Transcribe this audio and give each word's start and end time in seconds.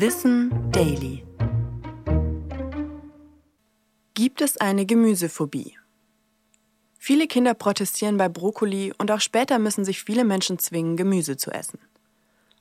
Wissen 0.00 0.70
Daily. 0.70 1.24
Gibt 4.14 4.40
es 4.40 4.56
eine 4.56 4.86
Gemüsephobie? 4.86 5.76
Viele 6.96 7.26
Kinder 7.26 7.54
protestieren 7.54 8.16
bei 8.16 8.28
Brokkoli 8.28 8.92
und 8.96 9.10
auch 9.10 9.20
später 9.20 9.58
müssen 9.58 9.84
sich 9.84 10.04
viele 10.04 10.24
Menschen 10.24 10.60
zwingen, 10.60 10.96
Gemüse 10.96 11.36
zu 11.36 11.50
essen. 11.50 11.80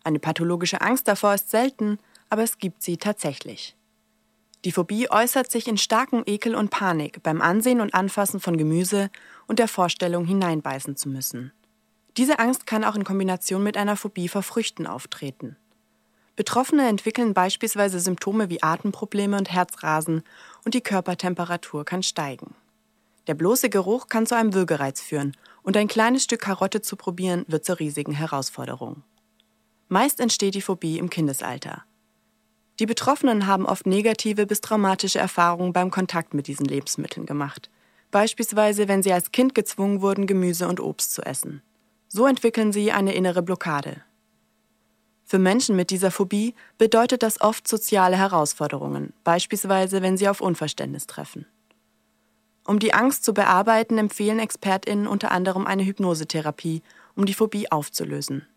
Eine 0.04 0.18
pathologische 0.18 0.82
Angst 0.82 1.08
davor 1.08 1.36
ist 1.36 1.52
selten, 1.52 2.00
aber 2.32 2.42
es 2.42 2.58
gibt 2.58 2.82
sie 2.82 2.98
tatsächlich. 2.98 3.76
Die 4.66 4.72
Phobie 4.72 5.12
äußert 5.12 5.52
sich 5.52 5.68
in 5.68 5.78
starken 5.78 6.24
Ekel 6.26 6.56
und 6.56 6.72
Panik 6.72 7.22
beim 7.22 7.44
Ansehen 7.44 7.82
und 7.82 7.94
Anfassen 7.94 8.40
von 8.40 8.58
Gemüse 8.58 9.12
und 9.46 9.60
der 9.60 9.68
Vorstellung, 9.68 10.26
hineinbeißen 10.26 10.96
zu 10.96 11.08
müssen. 11.08 11.52
Diese 12.18 12.40
Angst 12.40 12.66
kann 12.66 12.84
auch 12.84 12.96
in 12.96 13.04
Kombination 13.04 13.62
mit 13.62 13.78
einer 13.78 13.96
Phobie 13.96 14.28
vor 14.28 14.42
Früchten 14.42 14.88
auftreten. 14.88 15.56
Betroffene 16.38 16.88
entwickeln 16.88 17.34
beispielsweise 17.34 18.00
Symptome 18.00 18.50
wie 18.50 18.62
Atemprobleme 18.62 19.38
und 19.38 19.52
Herzrasen 19.52 20.22
und 20.64 20.76
die 20.76 20.82
Körpertemperatur 20.82 21.84
kann 21.84 22.04
steigen. 22.04 22.54
Der 23.26 23.34
bloße 23.34 23.72
Geruch 23.72 24.08
kann 24.08 24.28
zu 24.28 24.36
einem 24.38 24.54
Würgereiz 24.54 25.02
führen 25.02 25.36
und 25.64 25.76
ein 25.76 25.88
kleines 25.88 26.24
Stück 26.24 26.42
Karotte 26.42 26.82
zu 26.82 26.96
probieren 26.96 27.44
wird 27.48 27.66
zur 27.66 27.80
riesigen 27.80 28.14
Herausforderung. 28.14 29.02
Meist 29.90 30.20
entsteht 30.20 30.54
die 30.54 30.62
Phobie 30.62 31.00
im 31.00 31.10
Kindesalter. 31.10 31.84
Die 32.80 32.86
Betroffenen 32.86 33.48
haben 33.48 33.66
oft 33.66 33.88
negative 33.88 34.46
bis 34.46 34.62
traumatische 34.62 35.18
Erfahrungen 35.18 35.74
beim 35.74 35.90
Kontakt 35.90 36.36
mit 36.36 36.46
diesen 36.46 36.68
Lebensmitteln 36.68 37.26
gemacht. 37.26 37.72
Beispielsweise, 38.12 38.88
wenn 38.88 39.02
sie 39.02 39.12
als 39.12 39.32
Kind 39.32 39.56
gezwungen 39.56 40.02
wurden, 40.02 40.28
Gemüse 40.28 40.68
und 40.68 40.80
Obst 40.80 41.16
zu 41.16 41.24
essen. 41.24 41.64
So 42.08 42.28
entwickeln 42.28 42.72
sie 42.72 42.92
eine 42.92 43.16
innere 43.16 43.42
Blockade. 43.42 44.04
Für 45.30 45.40
Menschen 45.40 45.76
mit 45.76 45.90
dieser 45.90 46.10
Phobie 46.10 46.56
bedeutet 46.78 47.22
das 47.22 47.42
oft 47.42 47.68
soziale 47.68 48.16
Herausforderungen, 48.16 49.12
beispielsweise 49.26 50.02
wenn 50.02 50.16
sie 50.16 50.30
auf 50.30 50.40
Unverständnis 50.40 51.06
treffen. 51.06 51.46
Um 52.66 52.80
die 52.80 52.94
Angst 52.94 53.26
zu 53.26 53.34
bearbeiten, 53.34 53.98
empfehlen 53.98 54.40
Expertinnen 54.40 55.06
unter 55.06 55.32
anderem 55.32 55.68
eine 55.68 55.84
Hypnosetherapie, 55.84 56.82
um 57.16 57.26
die 57.26 57.34
Phobie 57.34 57.70
aufzulösen. 57.70 58.48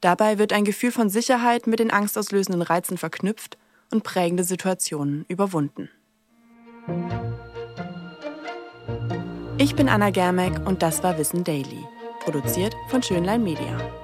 Dabei 0.00 0.38
wird 0.38 0.54
ein 0.54 0.64
Gefühl 0.64 0.90
von 0.90 1.10
Sicherheit 1.10 1.66
mit 1.66 1.80
den 1.80 1.90
angstauslösenden 1.90 2.62
Reizen 2.62 2.96
verknüpft 2.96 3.58
und 3.90 4.02
prägende 4.02 4.44
Situationen 4.44 5.26
überwunden. 5.28 5.90
Ich 9.58 9.74
bin 9.74 9.90
Anna 9.90 10.08
Germeck 10.08 10.66
und 10.66 10.82
das 10.82 11.02
war 11.02 11.18
Wissen 11.18 11.44
Daily, 11.44 11.84
produziert 12.20 12.74
von 12.88 13.02
Schönlein 13.02 13.44
Media. 13.44 13.99